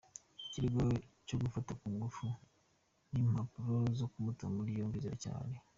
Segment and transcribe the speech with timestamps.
[0.45, 0.79] Ikirego
[1.27, 2.25] cyo gufata ku ngufu
[3.11, 5.55] n’impapuro zo kumuta muri yombi biracyahari.